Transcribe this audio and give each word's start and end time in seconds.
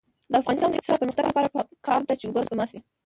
د 0.31 0.33
افغانستان 0.41 0.69
د 0.69 0.75
اقتصادي 0.75 0.99
پرمختګ 1.01 1.25
لپاره 1.29 1.47
پکار 1.53 1.99
ده 2.07 2.13
چې 2.19 2.25
اوبه 2.27 2.41
سپما 2.45 2.65
شي. 2.71 2.79